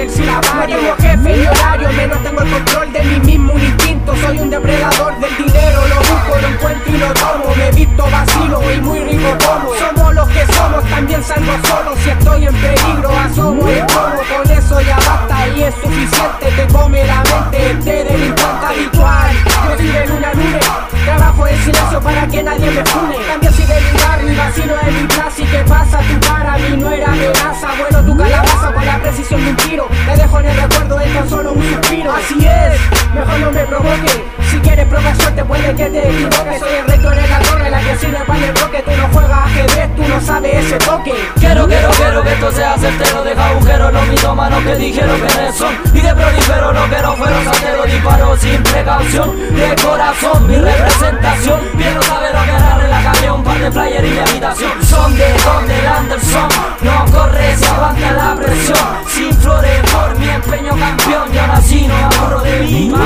el 0.00 0.10
silabario 0.10 0.76
No 0.76 0.82
tengo 0.82 0.96
jefe 0.96 1.36
ni 1.36 1.46
horario, 1.46 1.92
menos 1.92 2.22
tengo 2.22 2.40
el 2.42 2.50
control 2.50 2.92
de 2.92 3.02
mí 3.04 3.20
mismo 3.20 3.52
Un 3.52 3.60
instinto, 3.60 4.14
soy 4.16 4.38
un 4.38 4.50
depredador 4.50 5.18
del 5.20 5.36
dinero 5.36 5.80
Lo 5.88 5.96
busco, 5.96 6.40
lo 6.40 6.48
encuentro 6.48 6.94
y 6.94 6.98
lo 6.98 7.14
tomo. 7.14 7.54
Me 7.56 7.70
visto 7.72 8.04
vacilo 8.10 8.72
y 8.72 8.80
muy 8.80 9.00
rico 9.00 9.36
como. 9.44 9.74
Somos 9.74 10.14
los 10.14 10.28
que 10.28 10.46
somos, 10.52 10.84
también 10.84 11.22
salgo 11.22 11.52
solo. 11.66 11.96
Si 12.02 12.10
estoy 12.10 12.46
en 12.46 12.54
peligro, 12.54 12.75
de 29.36 29.50
un 29.50 29.56
tiro 29.56 29.88
Te 30.06 30.16
dejo 30.16 30.40
en 30.40 30.46
el 30.46 30.56
recuerdo 30.56 30.98
de 30.98 31.06
tan 31.06 31.28
solo 31.28 31.52
un 31.52 31.62
suspiro. 31.62 32.12
Así 32.12 32.46
es, 32.46 33.14
mejor 33.14 33.38
no 33.40 33.52
me 33.52 33.64
provoque. 33.64 34.24
Si 34.50 34.58
quieres 34.58 34.86
probar 34.86 35.16
suerte 35.16 35.44
puede 35.44 35.74
que 35.74 35.86
te 35.86 36.08
equivoques 36.08 36.60
Soy 36.60 36.72
el 36.72 36.86
rector 36.86 37.14
de 37.14 37.28
la 37.28 37.38
torre, 37.40 37.70
la 37.70 37.80
que 37.80 37.96
sirve 37.96 38.18
para 38.26 38.46
el 38.46 38.52
bloque. 38.52 38.82
Tú 38.82 38.90
no 38.96 39.08
juegas 39.12 39.38
ajedrez, 39.46 39.96
tú 39.96 40.02
no 40.08 40.20
sabes 40.20 40.66
ese 40.66 40.78
toque. 40.78 41.14
Quiero, 41.38 41.66
quiero, 41.66 41.90
quiero 41.90 42.22
que 42.22 42.32
esto 42.32 42.52
sea 42.52 42.78
certero. 42.78 43.24
Deja 43.24 43.48
agujeros 43.48 43.92
los 43.92 44.08
mitómanos 44.08 44.62
que 44.62 44.76
dijeron 44.76 45.20
que 45.20 45.52
son. 45.52 45.74
Y 45.94 46.00
de 46.00 46.14
prolifero 46.14 46.72
no 46.72 46.86
quiero 46.88 47.16
fueron 47.16 47.44
santeros 47.44 47.86
Disparo 47.86 48.36
sin 48.36 48.62
precaución 48.62 49.54
de 49.54 49.76
corazón 49.82 50.46
Mi 50.46 50.56
representación, 50.56 51.60
quiero 51.76 52.02
saber 52.02 52.34
lo 52.34 52.44
que 52.44 52.50
agarre 52.50 52.88
la 52.88 53.02
calle 53.02 53.30
Un 53.30 53.44
par 53.44 53.58
de 53.58 53.70
flyer 53.70 54.04
y 54.04 54.10
mi 54.10 54.18
habitación 54.18 54.85
aburro 62.66 62.98
de 62.98 63.05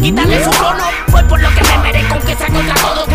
quitarle 0.00 0.44
su 0.44 0.50
trono. 0.50 0.84
Fue 1.08 1.22
por 1.24 1.40
lo 1.40 1.48
que 1.50 1.62
me 1.62 1.78
merezco 1.78 2.18
que 2.20 2.34
se 2.34 2.46
contra 2.52 2.74
todo 2.74 3.09